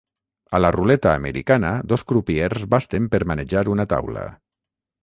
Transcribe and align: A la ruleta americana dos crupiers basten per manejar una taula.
A 0.59 0.61
la 0.63 0.71
ruleta 0.75 1.11
americana 1.17 1.75
dos 1.93 2.05
crupiers 2.13 2.67
basten 2.75 3.13
per 3.13 3.25
manejar 3.35 3.67
una 3.77 3.91
taula. 3.95 4.27